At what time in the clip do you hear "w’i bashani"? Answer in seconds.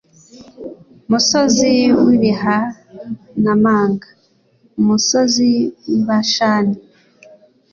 5.95-6.75